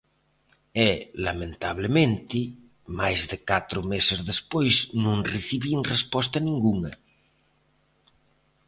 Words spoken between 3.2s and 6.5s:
de catro meses despois non recibín resposta